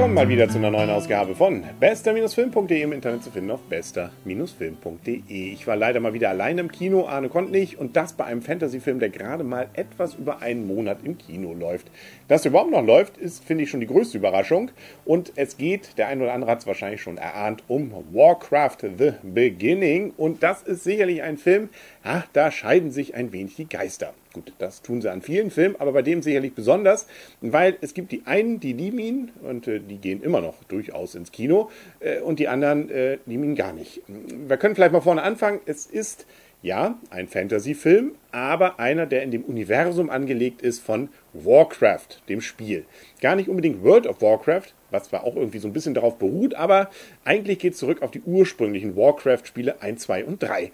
willkommen 0.00 0.14
mal 0.14 0.30
wieder 0.30 0.48
zu 0.48 0.56
einer 0.56 0.70
neuen 0.70 0.88
Ausgabe 0.88 1.34
von 1.34 1.62
bester-film.de 1.78 2.80
im 2.80 2.92
Internet 2.92 3.22
zu 3.22 3.30
finden 3.30 3.50
auf 3.50 3.60
bester-film.de. 3.64 5.22
Ich 5.28 5.66
war 5.66 5.76
leider 5.76 6.00
mal 6.00 6.14
wieder 6.14 6.30
allein 6.30 6.56
im 6.56 6.72
Kino, 6.72 7.06
Arne 7.06 7.28
konnte 7.28 7.52
nicht 7.52 7.78
und 7.78 7.96
das 7.96 8.14
bei 8.14 8.24
einem 8.24 8.40
Fantasy-Film, 8.40 8.98
der 8.98 9.10
gerade 9.10 9.44
mal 9.44 9.68
etwas 9.74 10.14
über 10.14 10.40
einen 10.40 10.66
Monat 10.66 11.00
im 11.04 11.18
Kino 11.18 11.52
läuft. 11.52 11.90
Dass 12.28 12.46
er 12.46 12.50
überhaupt 12.52 12.70
noch 12.70 12.82
läuft, 12.82 13.18
ist, 13.18 13.44
finde 13.44 13.64
ich, 13.64 13.70
schon 13.70 13.80
die 13.80 13.86
größte 13.86 14.16
Überraschung 14.16 14.70
und 15.04 15.34
es 15.36 15.58
geht, 15.58 15.98
der 15.98 16.08
ein 16.08 16.22
oder 16.22 16.32
andere 16.32 16.52
hat 16.52 16.60
es 16.60 16.66
wahrscheinlich 16.66 17.02
schon 17.02 17.18
erahnt, 17.18 17.62
um 17.68 17.92
Warcraft 18.10 18.78
The 18.96 19.12
Beginning 19.22 20.14
und 20.16 20.42
das 20.42 20.62
ist 20.62 20.82
sicherlich 20.82 21.20
ein 21.20 21.36
Film, 21.36 21.68
ach, 22.04 22.26
da 22.32 22.50
scheiden 22.50 22.90
sich 22.90 23.14
ein 23.14 23.32
wenig 23.32 23.56
die 23.56 23.68
Geister. 23.68 24.14
Gut, 24.32 24.52
das 24.58 24.80
tun 24.80 25.02
sie 25.02 25.10
an 25.10 25.22
vielen 25.22 25.50
Filmen, 25.50 25.74
aber 25.80 25.90
bei 25.92 26.02
dem 26.02 26.22
sicherlich 26.22 26.54
besonders, 26.54 27.08
weil 27.40 27.76
es 27.80 27.94
gibt 27.94 28.12
die 28.12 28.22
einen, 28.26 28.60
die 28.60 28.72
lieben 28.72 29.00
ihn 29.00 29.32
und 29.42 29.66
äh, 29.66 29.80
die 29.90 29.98
gehen 29.98 30.22
immer 30.22 30.40
noch 30.40 30.62
durchaus 30.64 31.14
ins 31.14 31.32
Kino 31.32 31.70
äh, 32.00 32.20
und 32.20 32.38
die 32.38 32.48
anderen 32.48 32.88
äh, 32.90 33.18
lieben 33.26 33.44
ihn 33.44 33.54
gar 33.54 33.72
nicht. 33.72 34.02
Wir 34.06 34.56
können 34.56 34.74
vielleicht 34.74 34.92
mal 34.92 35.00
vorne 35.00 35.22
anfangen. 35.22 35.60
Es 35.66 35.86
ist 35.86 36.26
ja 36.62 36.98
ein 37.10 37.26
Fantasy-Film, 37.26 38.12
aber 38.32 38.78
einer, 38.78 39.06
der 39.06 39.22
in 39.22 39.30
dem 39.30 39.44
Universum 39.44 40.10
angelegt 40.10 40.62
ist 40.62 40.80
von 40.80 41.08
Warcraft, 41.32 42.22
dem 42.28 42.40
Spiel. 42.40 42.84
Gar 43.20 43.36
nicht 43.36 43.48
unbedingt 43.48 43.82
World 43.82 44.06
of 44.06 44.20
Warcraft, 44.20 44.74
was 44.90 45.04
zwar 45.04 45.24
auch 45.24 45.36
irgendwie 45.36 45.58
so 45.58 45.68
ein 45.68 45.72
bisschen 45.72 45.94
darauf 45.94 46.18
beruht, 46.18 46.54
aber 46.54 46.90
eigentlich 47.24 47.58
geht 47.58 47.72
es 47.74 47.78
zurück 47.78 48.02
auf 48.02 48.10
die 48.10 48.22
ursprünglichen 48.22 48.96
Warcraft-Spiele 48.96 49.80
1, 49.80 50.02
2 50.02 50.24
und 50.24 50.42
3. 50.42 50.70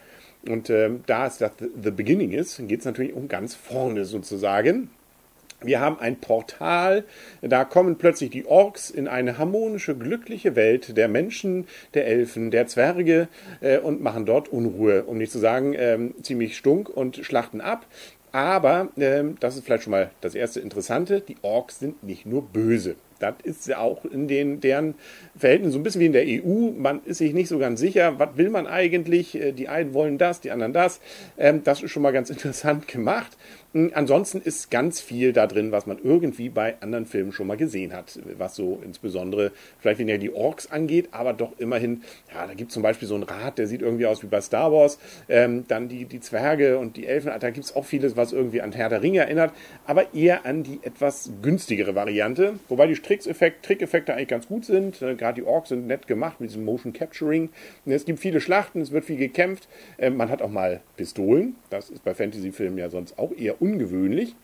Und 0.49 0.71
ähm, 0.71 1.03
da 1.07 1.27
es 1.27 1.39
das 1.39 1.53
The 1.59 1.91
Beginning 1.91 2.33
ist, 2.33 2.61
geht 2.69 2.81
es 2.81 2.87
natürlich 2.87 3.15
um 3.15 3.29
ganz 3.29 3.55
vorne 3.55 4.05
sozusagen. 4.05 4.91
Wir 5.67 5.81
haben 5.81 5.99
ein 5.99 6.21
Portal, 6.21 7.05
da 7.43 7.65
kommen 7.65 7.99
plötzlich 7.99 8.31
die 8.31 8.47
Orks 8.47 8.91
in 8.91 9.09
eine 9.09 9.39
harmonische, 9.39 9.97
glückliche 9.97 10.57
Welt 10.57 10.97
der 10.97 11.09
Menschen, 11.09 11.67
der 11.95 12.07
Elfen, 12.07 12.51
der 12.51 12.67
Zwerge 12.67 13.29
äh, 13.61 13.79
und 13.79 14.01
machen 14.01 14.27
dort 14.27 14.49
Unruhe, 14.49 15.05
um 15.05 15.19
nicht 15.19 15.33
zu 15.33 15.39
sagen 15.39 15.75
ähm, 15.77 16.15
ziemlich 16.23 16.57
stunk 16.57 16.89
und 16.89 17.17
schlachten 17.17 17.61
ab. 17.61 17.87
Aber 18.33 18.89
ähm, 18.99 19.37
das 19.41 19.57
ist 19.57 19.65
vielleicht 19.65 19.85
schon 19.85 19.93
mal 19.93 20.11
das 20.21 20.35
erste 20.35 20.61
Interessante, 20.61 21.21
die 21.21 21.37
Orks 21.43 21.79
sind 21.79 22.03
nicht 22.03 22.27
nur 22.27 22.43
böse. 22.43 22.97
Das 23.19 23.35
ist 23.43 23.67
ja 23.67 23.79
auch 23.79 24.05
in 24.05 24.29
den, 24.29 24.61
deren 24.61 24.95
Verhältnissen 25.37 25.73
so 25.73 25.79
ein 25.79 25.83
bisschen 25.83 26.01
wie 26.01 26.07
in 26.07 26.13
der 26.13 26.25
EU. 26.27 26.73
Man 26.77 27.01
ist 27.05 27.19
sich 27.19 27.33
nicht 27.33 27.49
so 27.49 27.59
ganz 27.59 27.81
sicher, 27.81 28.19
was 28.19 28.37
will 28.37 28.51
man 28.51 28.67
eigentlich? 28.67 29.35
Äh, 29.35 29.53
die 29.53 29.69
einen 29.69 29.95
wollen 29.95 30.19
das, 30.19 30.41
die 30.41 30.51
anderen 30.51 30.73
das. 30.73 31.01
Ähm, 31.39 31.63
das 31.65 31.83
ist 31.83 31.91
schon 31.91 32.03
mal 32.03 32.13
ganz 32.13 32.31
interessant 32.37 32.89
gemacht. 32.89 33.37
Hm, 33.77 33.91
ansonsten 33.95 34.41
ist 34.41 34.71
ganz 34.71 35.03
viel 35.03 35.35
da 35.35 35.47
drin, 35.47 35.71
was 35.71 35.85
man 35.85 35.99
irgendwie 36.03 36.49
bei 36.49 36.77
anderen 36.81 37.05
Filmen 37.05 37.33
schon 37.33 37.47
mal 37.47 37.59
gesehen 37.59 37.93
hat, 37.93 38.19
was 38.39 38.57
so 38.57 38.81
insbesondere 38.83 39.53
vielleicht 39.81 39.99
weniger 39.99 40.17
die 40.17 40.33
Orks 40.33 40.71
angeht, 40.71 41.09
aber 41.11 41.35
doch 41.35 41.53
immerhin, 41.59 42.03
ja, 42.33 42.47
da 42.47 42.55
gibt 42.55 42.71
es 42.71 42.75
zum 42.75 42.83
Beispiel 42.83 43.07
so 43.07 43.15
einen 43.15 43.25
Rat, 43.25 43.59
der 43.59 43.67
sieht 43.67 43.83
irgendwie 43.83 44.07
aus 44.07 44.23
wie 44.23 44.29
bei 44.29 44.41
Star 44.41 44.73
Wars, 44.73 44.99
ähm, 45.29 45.67
dann 45.69 45.89
die, 45.89 46.07
die 46.07 46.21
Zwerge 46.21 46.79
und 46.79 46.97
die 46.97 47.07
Elfen, 47.07 47.31
da 47.39 47.51
gibt 47.51 47.67
es 47.67 47.77
auch 47.77 47.85
vieles, 47.85 48.17
was 48.17 48.33
irgendwie 48.33 48.63
an 48.63 48.73
Herr 48.73 48.89
der 48.89 49.03
Ringe 49.03 49.19
erinnert, 49.19 49.53
aber 49.87 50.15
eher 50.15 50.47
an 50.47 50.63
die 50.63 50.81
etwas 50.83 51.31
günstigere 51.43 51.95
Variante, 51.95 52.55
wobei 52.69 52.87
die 52.87 52.97
Trickeffekte 53.07 54.15
eigentlich 54.15 54.29
ganz 54.29 54.49
gut 54.49 54.65
sind, 54.65 55.01
äh, 55.03 55.15
gerade 55.15 55.41
die 55.41 55.47
Orks 55.47 55.71
sind 55.71 55.87
nett 55.87 56.07
gemacht 56.07 56.41
mit 56.41 56.51
diesem 56.51 56.65
Motion 56.65 56.93
Capturing, 56.93 57.51
es 57.87 58.05
gibt 58.05 58.19
viele 58.19 58.41
Schlachten, 58.41 58.81
es 58.81 58.91
wird 58.91 59.05
viel 59.05 59.17
gekämpft, 59.17 59.69
äh, 59.99 60.11
man 60.11 60.29
hat 60.29 60.43
auch 60.43 60.51
mal 60.51 60.81
Pistolen, 60.97 61.57
das 61.71 61.91
ist 61.91 62.05
bei 62.05 62.15
Fantasy-Filmen 62.15 62.79
ja 62.79 62.91
sonst 62.91 63.19
auch 63.19 63.33
eher 63.37 63.61
ungewöhnlich. 63.63 64.35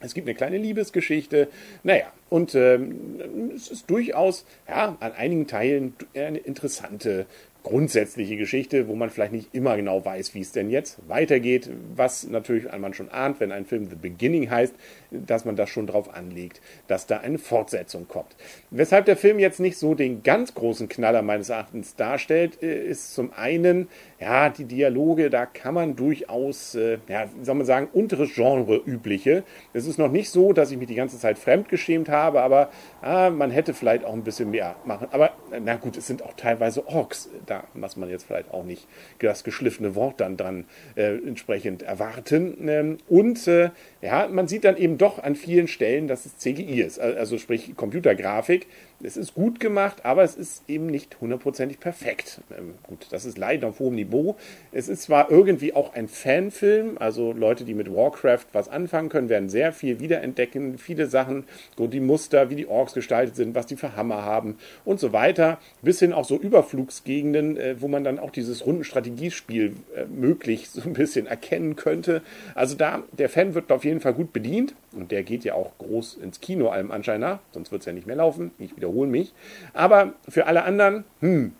Es 0.00 0.14
gibt 0.14 0.28
eine 0.28 0.36
kleine 0.36 0.58
Liebesgeschichte. 0.58 1.48
Naja, 1.82 2.12
und 2.30 2.54
ähm, 2.54 3.20
es 3.54 3.68
ist 3.68 3.90
durchaus 3.90 4.44
ja, 4.68 4.96
an 5.00 5.12
einigen 5.12 5.48
Teilen 5.48 5.94
eine 6.14 6.38
interessante 6.38 7.26
grundsätzliche 7.68 8.36
Geschichte, 8.36 8.88
wo 8.88 8.94
man 8.94 9.10
vielleicht 9.10 9.32
nicht 9.32 9.54
immer 9.54 9.76
genau 9.76 10.02
weiß, 10.02 10.34
wie 10.34 10.40
es 10.40 10.52
denn 10.52 10.70
jetzt 10.70 10.98
weitergeht, 11.06 11.68
was 11.94 12.26
natürlich 12.26 12.64
man 12.78 12.94
schon 12.94 13.10
ahnt, 13.10 13.40
wenn 13.40 13.52
ein 13.52 13.66
Film 13.66 13.90
The 13.90 13.96
Beginning 13.96 14.50
heißt, 14.50 14.74
dass 15.10 15.44
man 15.44 15.54
das 15.54 15.68
schon 15.68 15.86
drauf 15.86 16.14
anlegt, 16.14 16.62
dass 16.86 17.06
da 17.06 17.18
eine 17.18 17.38
Fortsetzung 17.38 18.08
kommt. 18.08 18.36
Weshalb 18.70 19.04
der 19.04 19.18
Film 19.18 19.38
jetzt 19.38 19.60
nicht 19.60 19.76
so 19.76 19.94
den 19.94 20.22
ganz 20.22 20.54
großen 20.54 20.88
Knaller 20.88 21.20
meines 21.20 21.50
Erachtens 21.50 21.94
darstellt, 21.94 22.62
äh, 22.62 22.86
ist 22.86 23.14
zum 23.14 23.32
einen, 23.34 23.88
ja, 24.18 24.48
die 24.48 24.64
Dialoge, 24.64 25.28
da 25.28 25.44
kann 25.44 25.74
man 25.74 25.94
durchaus, 25.94 26.74
äh, 26.74 26.98
ja, 27.06 27.28
soll 27.42 27.56
man 27.56 27.66
sagen, 27.66 27.88
unteres 27.92 28.34
Genre 28.34 28.76
übliche. 28.76 29.44
Es 29.74 29.86
ist 29.86 29.98
noch 29.98 30.10
nicht 30.10 30.30
so, 30.30 30.54
dass 30.54 30.70
ich 30.70 30.78
mich 30.78 30.88
die 30.88 30.94
ganze 30.94 31.18
Zeit 31.18 31.38
fremdgeschämt 31.38 32.08
habe, 32.08 32.40
aber 32.40 32.70
ah, 33.02 33.28
man 33.28 33.50
hätte 33.50 33.74
vielleicht 33.74 34.04
auch 34.04 34.14
ein 34.14 34.24
bisschen 34.24 34.50
mehr 34.50 34.76
machen. 34.86 35.08
Aber 35.10 35.32
na 35.62 35.76
gut, 35.76 35.98
es 35.98 36.06
sind 36.06 36.22
auch 36.22 36.32
teilweise 36.34 36.86
Orks 36.88 37.28
da, 37.46 37.57
was 37.74 37.96
man 37.96 38.08
jetzt 38.08 38.24
vielleicht 38.26 38.50
auch 38.52 38.64
nicht 38.64 38.86
das 39.20 39.44
geschliffene 39.44 39.94
Wort 39.94 40.20
dann 40.20 40.36
dran 40.36 40.64
äh, 40.94 41.16
entsprechend 41.16 41.82
erwarten. 41.82 42.68
Ähm, 42.68 42.98
und 43.08 43.46
äh, 43.46 43.70
ja, 44.00 44.28
man 44.28 44.46
sieht 44.46 44.64
dann 44.64 44.76
eben 44.76 44.96
doch 44.96 45.22
an 45.22 45.34
vielen 45.34 45.66
Stellen, 45.66 46.06
dass 46.06 46.24
es 46.24 46.38
CGI 46.38 46.82
ist, 46.82 47.00
also 47.00 47.36
sprich 47.38 47.74
Computergrafik. 47.76 48.66
Es 49.00 49.16
ist 49.16 49.34
gut 49.34 49.60
gemacht, 49.60 50.04
aber 50.04 50.24
es 50.24 50.34
ist 50.34 50.64
eben 50.68 50.86
nicht 50.86 51.20
hundertprozentig 51.20 51.78
perfekt. 51.78 52.40
Ähm, 52.56 52.74
gut, 52.82 53.06
das 53.10 53.24
ist 53.24 53.38
leider 53.38 53.68
auf 53.68 53.78
hohem 53.78 53.94
Niveau. 53.94 54.36
Es 54.72 54.88
ist 54.88 55.02
zwar 55.02 55.30
irgendwie 55.30 55.72
auch 55.72 55.94
ein 55.94 56.08
Fanfilm, 56.08 56.98
also 56.98 57.32
Leute, 57.32 57.64
die 57.64 57.74
mit 57.74 57.94
Warcraft 57.94 58.46
was 58.52 58.68
anfangen 58.68 59.08
können, 59.08 59.28
werden 59.28 59.48
sehr 59.50 59.72
viel 59.72 60.00
wiederentdecken, 60.00 60.78
viele 60.78 61.06
Sachen, 61.06 61.44
so 61.76 61.86
die 61.86 62.00
Muster, 62.00 62.50
wie 62.50 62.56
die 62.56 62.66
Orks 62.66 62.92
gestaltet 62.92 63.36
sind, 63.36 63.54
was 63.54 63.66
die 63.66 63.76
für 63.76 63.94
Hammer 63.94 64.24
haben 64.24 64.58
und 64.84 64.98
so 64.98 65.12
weiter, 65.12 65.58
bis 65.80 66.00
hin 66.00 66.12
auch 66.12 66.24
so 66.24 66.36
Überflugsgegenden, 66.36 67.56
äh, 67.56 67.80
wo 67.80 67.86
man 67.86 68.02
dann 68.02 68.18
auch 68.18 68.30
dieses 68.30 68.66
Rundenstrategiespiel 68.66 69.76
äh, 69.94 70.06
möglich 70.06 70.70
so 70.70 70.82
ein 70.82 70.94
bisschen 70.94 71.26
erkennen 71.26 71.76
könnte. 71.76 72.22
Also 72.56 72.74
da, 72.74 73.04
der 73.16 73.28
Fan 73.28 73.54
wird 73.54 73.70
auf 73.70 73.84
jeden 73.84 73.87
Fall 74.00 74.14
gut 74.14 74.32
bedient 74.32 74.74
und 74.92 75.10
der 75.10 75.22
geht 75.22 75.44
ja 75.44 75.54
auch 75.54 75.76
groß 75.78 76.14
ins 76.16 76.40
Kino 76.40 76.68
allem 76.68 76.90
Anschein 76.90 77.20
nach, 77.20 77.40
sonst 77.52 77.72
wird 77.72 77.82
es 77.82 77.86
ja 77.86 77.92
nicht 77.92 78.06
mehr 78.06 78.16
laufen. 78.16 78.52
Ich 78.58 78.76
wiederhole 78.76 79.08
mich. 79.08 79.32
Aber 79.72 80.14
für 80.28 80.46
alle 80.46 80.64
anderen, 80.64 81.04
hm, 81.20 81.52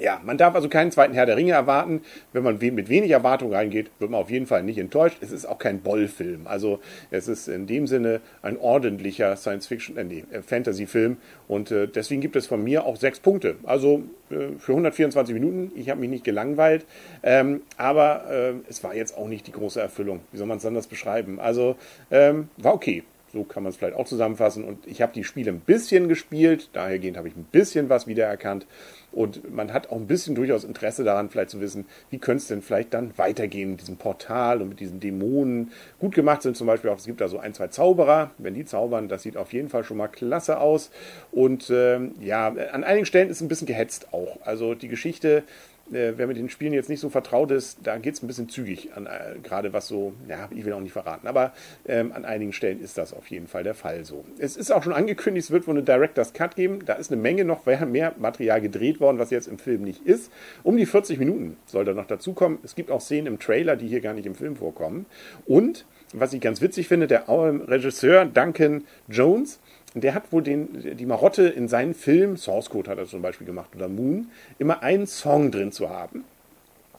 ja, 0.00 0.20
man 0.24 0.38
darf 0.38 0.54
also 0.54 0.68
keinen 0.68 0.90
zweiten 0.90 1.14
Herr 1.14 1.26
der 1.26 1.36
Ringe 1.36 1.52
erwarten. 1.52 2.02
Wenn 2.32 2.42
man 2.42 2.58
mit 2.58 2.88
wenig 2.88 3.10
Erwartung 3.10 3.52
reingeht, 3.52 3.90
wird 3.98 4.10
man 4.10 4.20
auf 4.20 4.30
jeden 4.30 4.46
Fall 4.46 4.62
nicht 4.62 4.78
enttäuscht. 4.78 5.18
Es 5.20 5.30
ist 5.30 5.44
auch 5.44 5.58
kein 5.58 5.80
Boll-Film. 5.80 6.46
Also 6.46 6.80
es 7.10 7.28
ist 7.28 7.48
in 7.48 7.66
dem 7.66 7.86
Sinne 7.86 8.20
ein 8.42 8.56
ordentlicher 8.58 9.36
Science-Fiction, 9.36 9.96
äh, 9.96 10.04
nee, 10.04 10.24
äh, 10.30 10.42
Fantasy-Film. 10.42 11.18
Und 11.48 11.70
äh, 11.70 11.86
deswegen 11.86 12.20
gibt 12.20 12.36
es 12.36 12.46
von 12.46 12.64
mir 12.64 12.84
auch 12.84 12.96
sechs 12.96 13.20
Punkte. 13.20 13.56
Also 13.64 14.02
äh, 14.30 14.58
für 14.58 14.72
124 14.72 15.34
Minuten. 15.34 15.72
Ich 15.76 15.90
habe 15.90 16.00
mich 16.00 16.10
nicht 16.10 16.24
gelangweilt. 16.24 16.86
Ähm, 17.22 17.62
aber 17.76 18.24
äh, 18.30 18.52
es 18.68 18.82
war 18.82 18.94
jetzt 18.94 19.16
auch 19.16 19.28
nicht 19.28 19.46
die 19.46 19.52
große 19.52 19.80
Erfüllung. 19.80 20.20
Wie 20.32 20.38
soll 20.38 20.46
man 20.46 20.58
es 20.58 20.66
anders 20.66 20.86
beschreiben? 20.86 21.38
Also 21.40 21.76
ähm, 22.10 22.48
war 22.56 22.74
okay. 22.74 23.04
So 23.32 23.44
kann 23.44 23.62
man 23.62 23.70
es 23.70 23.76
vielleicht 23.76 23.94
auch 23.94 24.06
zusammenfassen. 24.06 24.64
Und 24.64 24.86
ich 24.86 25.02
habe 25.02 25.12
die 25.12 25.24
Spiele 25.24 25.50
ein 25.52 25.60
bisschen 25.60 26.08
gespielt, 26.08 26.70
dahergehend 26.72 27.16
habe 27.16 27.28
ich 27.28 27.36
ein 27.36 27.44
bisschen 27.44 27.88
was 27.88 28.06
wiedererkannt. 28.06 28.66
Und 29.12 29.52
man 29.54 29.72
hat 29.72 29.90
auch 29.90 29.96
ein 29.96 30.06
bisschen 30.06 30.34
durchaus 30.34 30.64
Interesse 30.64 31.04
daran, 31.04 31.30
vielleicht 31.30 31.50
zu 31.50 31.60
wissen, 31.60 31.86
wie 32.10 32.18
könnte 32.18 32.42
es 32.42 32.48
denn 32.48 32.62
vielleicht 32.62 32.94
dann 32.94 33.16
weitergehen 33.16 33.70
mit 33.70 33.80
diesem 33.80 33.96
Portal 33.96 34.62
und 34.62 34.68
mit 34.68 34.80
diesen 34.80 35.00
Dämonen. 35.00 35.72
Gut 35.98 36.14
gemacht 36.14 36.42
sind 36.42 36.56
zum 36.56 36.66
Beispiel 36.66 36.90
auch, 36.90 36.98
es 36.98 37.06
gibt 37.06 37.20
da 37.20 37.28
so 37.28 37.38
ein, 37.38 37.54
zwei 37.54 37.68
Zauberer. 37.68 38.30
Wenn 38.38 38.54
die 38.54 38.64
zaubern, 38.64 39.08
das 39.08 39.22
sieht 39.22 39.36
auf 39.36 39.52
jeden 39.52 39.68
Fall 39.68 39.84
schon 39.84 39.96
mal 39.96 40.08
klasse 40.08 40.60
aus. 40.60 40.90
Und 41.32 41.70
ähm, 41.70 42.14
ja, 42.20 42.48
an 42.48 42.84
einigen 42.84 43.06
Stellen 43.06 43.30
ist 43.30 43.36
es 43.36 43.42
ein 43.42 43.48
bisschen 43.48 43.66
gehetzt 43.66 44.12
auch. 44.12 44.38
Also 44.44 44.74
die 44.74 44.88
Geschichte 44.88 45.44
äh, 45.92 46.12
wer 46.16 46.26
mit 46.26 46.36
den 46.36 46.48
Spielen 46.48 46.72
jetzt 46.72 46.88
nicht 46.88 47.00
so 47.00 47.08
vertraut 47.08 47.50
ist, 47.50 47.78
da 47.82 47.98
geht 47.98 48.14
es 48.14 48.22
ein 48.22 48.26
bisschen 48.26 48.48
zügig, 48.48 48.90
an, 48.94 49.06
äh, 49.06 49.38
gerade 49.42 49.72
was 49.72 49.88
so, 49.88 50.12
ja, 50.28 50.48
ich 50.50 50.64
will 50.64 50.72
auch 50.72 50.80
nicht 50.80 50.92
verraten, 50.92 51.26
aber 51.26 51.52
ähm, 51.86 52.12
an 52.12 52.24
einigen 52.24 52.52
Stellen 52.52 52.80
ist 52.80 52.98
das 52.98 53.12
auf 53.12 53.26
jeden 53.28 53.46
Fall 53.46 53.64
der 53.64 53.74
Fall 53.74 54.04
so. 54.04 54.24
Es 54.38 54.56
ist 54.56 54.70
auch 54.70 54.82
schon 54.82 54.92
angekündigt, 54.92 55.46
es 55.46 55.50
wird 55.50 55.66
wohl 55.66 55.74
eine 55.74 55.82
Director's 55.82 56.32
Cut 56.32 56.56
geben, 56.56 56.84
da 56.84 56.94
ist 56.94 57.12
eine 57.12 57.20
Menge 57.20 57.44
noch 57.44 57.66
mehr 57.66 58.14
Material 58.18 58.60
gedreht 58.60 59.00
worden, 59.00 59.18
was 59.18 59.30
jetzt 59.30 59.48
im 59.48 59.58
Film 59.58 59.82
nicht 59.82 60.06
ist. 60.06 60.32
Um 60.62 60.76
die 60.76 60.86
40 60.86 61.18
Minuten 61.18 61.56
soll 61.66 61.84
da 61.84 61.92
noch 61.92 62.06
dazukommen. 62.06 62.58
Es 62.62 62.74
gibt 62.74 62.90
auch 62.90 63.00
Szenen 63.00 63.26
im 63.26 63.38
Trailer, 63.38 63.76
die 63.76 63.88
hier 63.88 64.00
gar 64.00 64.14
nicht 64.14 64.26
im 64.26 64.34
Film 64.34 64.56
vorkommen. 64.56 65.06
Und, 65.46 65.86
was 66.12 66.32
ich 66.32 66.40
ganz 66.40 66.60
witzig 66.60 66.88
finde, 66.88 67.06
der 67.06 67.28
Regisseur 67.28 68.24
Duncan 68.24 68.84
Jones, 69.08 69.60
der 69.94 70.14
hat 70.14 70.32
wohl 70.32 70.42
den, 70.42 70.96
die 70.96 71.06
Marotte 71.06 71.48
in 71.48 71.68
seinen 71.68 71.94
Film, 71.94 72.36
Source 72.36 72.70
Code 72.70 72.90
hat 72.90 72.98
er 72.98 73.06
zum 73.06 73.22
Beispiel 73.22 73.46
gemacht, 73.46 73.70
oder 73.74 73.88
Moon, 73.88 74.28
immer 74.58 74.82
einen 74.82 75.06
Song 75.06 75.50
drin 75.50 75.72
zu 75.72 75.90
haben. 75.90 76.24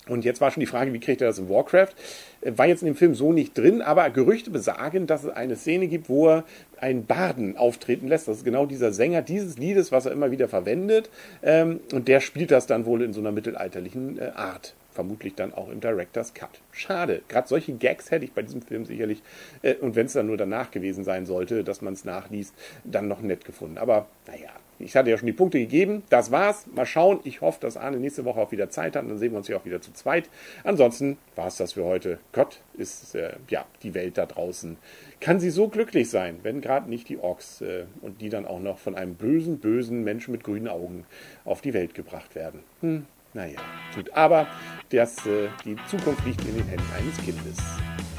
Und 0.08 0.26
jetzt 0.26 0.42
war 0.42 0.52
schon 0.52 0.62
die 0.62 0.68
Frage, 0.68 0.92
wie 0.94 1.00
kriegt 1.00 1.22
er 1.22 1.28
das 1.28 1.38
in 1.38 1.48
Warcraft? 1.48 1.94
Äh, 2.42 2.54
war 2.58 2.68
jetzt 2.68 2.82
in 2.82 2.88
dem 2.88 2.96
Film 2.96 3.16
so 3.16 3.32
nicht 3.32 3.58
drin, 3.58 3.82
aber 3.82 4.10
Gerüchte 4.10 4.50
besagen, 4.50 5.08
dass 5.08 5.24
es 5.24 5.30
eine 5.30 5.56
Szene 5.56 5.88
gibt, 5.88 6.10
wo 6.10 6.28
er 6.28 6.44
einen 6.80 7.06
Baden 7.06 7.56
auftreten 7.56 8.08
lässt. 8.08 8.28
Das 8.28 8.38
ist 8.38 8.44
genau 8.44 8.66
dieser 8.66 8.92
Sänger 8.92 9.22
dieses 9.22 9.58
Liedes, 9.58 9.92
was 9.92 10.08
er 10.08 10.12
immer 10.12 10.32
wieder 10.32 10.50
verwendet. 10.50 11.10
Ähm, 11.44 11.80
und 11.94 12.08
der 12.08 12.20
spielt 12.20 12.52
das 12.52 12.66
dann 12.66 12.86
wohl 12.86 13.04
in 13.04 13.14
so 13.14 13.22
einer 13.22 13.32
mittelalterlichen 13.32 14.20
äh, 14.20 14.32
Art 14.36 14.74
vermutlich 14.94 15.36
dann 15.36 15.54
auch 15.54 15.70
im 15.70 15.80
Director's 15.80 16.34
Cut. 16.34 16.62
Schade. 16.72 17.22
Gerade 17.28 17.48
solche 17.48 17.74
Gags 17.74 18.12
hätte 18.12 18.26
ich 18.26 18.34
bei 18.34 18.42
diesem 18.42 18.62
Film 18.62 18.86
sicherlich, 18.86 19.22
äh, 19.62 19.76
und 19.76 19.96
wenn 19.96 20.06
es 20.06 20.14
dann 20.14 20.28
nur 20.28 20.38
danach 20.38 20.72
gewesen 20.72 21.04
sein 21.04 21.26
sollte, 21.26 21.64
dass 21.64 21.82
man 21.82 21.94
es 21.94 22.06
nachliest, 22.06 22.54
dann 22.84 23.08
noch 23.08 23.22
nett 23.22 23.46
gefunden. 23.46 23.78
Aber 23.78 24.08
naja, 24.28 24.50
ich 24.84 24.96
hatte 24.96 25.10
ja 25.10 25.18
schon 25.18 25.28
die 25.28 25.34
Punkte 25.34 25.60
gegeben. 25.60 26.04
Das 26.10 26.32
war's. 26.32 26.66
Mal 26.68 26.86
schauen. 26.86 27.20
Ich 27.24 27.42
hoffe, 27.42 27.60
dass 27.62 27.78
Arne 27.78 27.98
nächste 27.98 28.26
Woche 28.26 28.40
auch 28.40 28.52
wieder 28.52 28.70
Zeit 28.70 28.96
hat. 28.96 29.08
Dann 29.08 29.18
sehen 29.18 29.32
wir 29.32 29.38
uns 29.38 29.48
hier 29.48 29.58
auch 29.58 29.66
wieder 29.66 29.82
zu 29.82 29.94
zweit. 29.94 30.30
Ansonsten 30.64 31.18
war 31.36 31.48
es 31.48 31.58
das 31.58 31.74
für 31.74 31.86
heute. 31.86 32.20
Gott 32.34 32.62
ist 32.74 33.16
äh, 33.16 33.34
ja 33.50 33.66
die 33.84 33.94
Welt 33.94 34.18
da 34.18 34.26
draußen. 34.26 34.78
Kann 35.20 35.40
sie 35.40 35.50
so 35.50 35.68
glücklich 35.68 36.10
sein, 36.10 36.40
wenn 36.44 36.62
gerade 36.62 36.90
nicht 36.90 37.10
die 37.10 37.18
Orks 37.18 37.62
äh, 37.62 37.86
und 38.02 38.22
die 38.22 38.30
dann 38.30 38.46
auch 38.46 38.60
noch 38.60 38.80
von 38.80 38.96
einem 38.96 39.16
bösen, 39.16 39.60
bösen 39.60 40.04
Menschen 40.04 40.32
mit 40.32 40.44
grünen 40.44 40.68
Augen 40.68 41.06
auf 41.46 41.62
die 41.62 41.74
Welt 41.74 41.94
gebracht 41.94 42.36
werden. 42.36 42.62
Hm, 42.82 43.06
naja, 43.34 43.60
gut. 43.96 44.12
Aber 44.14 44.48
das, 44.90 45.26
äh, 45.26 45.48
die 45.66 45.76
Zukunft 45.90 46.26
liegt 46.26 46.44
in 46.46 46.56
den 46.56 46.68
Händen 46.68 46.94
eines 46.98 47.18
Kindes. 47.18 47.58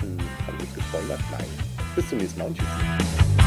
Hm, 0.01 0.19
haben 0.47 0.59
wir 0.59 0.67
gespoilert? 0.75 1.21
Nein. 1.31 1.47
Bis 1.95 2.09
zum 2.09 2.19
nächsten 2.19 2.39
Mal 2.39 2.47
und 2.47 2.59
tschüss. 2.59 3.42